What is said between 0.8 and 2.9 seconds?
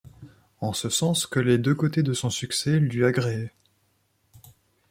sens que les deux côtés de son succès